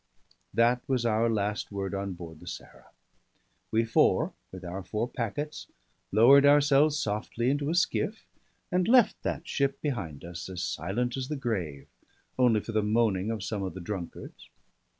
That 0.51 0.81
was 0.89 1.05
our 1.05 1.29
last 1.29 1.71
word 1.71 1.93
on 1.93 2.13
board 2.13 2.39
the 2.39 2.47
Sarah. 2.47 2.89
We 3.69 3.85
four, 3.85 4.33
with 4.51 4.65
our 4.65 4.81
four 4.81 5.07
packets, 5.07 5.67
lowered 6.11 6.43
ourselves 6.43 6.97
softly 6.97 7.51
into 7.51 7.69
a 7.69 7.75
skiff, 7.75 8.25
and 8.71 8.87
left 8.87 9.21
that 9.21 9.47
ship 9.47 9.79
behind 9.79 10.25
us 10.25 10.49
as 10.49 10.63
silent 10.63 11.17
as 11.17 11.27
the 11.27 11.35
grave, 11.35 11.85
only 12.39 12.61
for 12.61 12.71
the 12.71 12.81
moaning 12.81 13.29
of 13.29 13.43
some 13.43 13.61
of 13.61 13.75
the 13.75 13.79
drunkards. 13.79 14.49